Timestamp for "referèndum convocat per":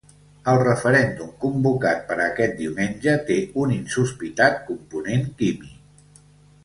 0.61-2.17